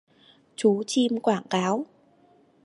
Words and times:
Chú 0.55 0.81
chim"quảng 0.87 1.45
cáo" 1.49 1.85